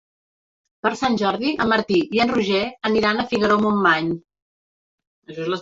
Per 0.85 0.91
Sant 1.01 1.17
Jordi 1.23 1.51
en 1.65 1.69
Martí 1.73 1.99
i 2.19 2.23
en 2.25 2.33
Roger 2.37 2.63
aniran 2.91 3.21
a 3.21 3.27
Figaró-Montmany. 3.35 4.11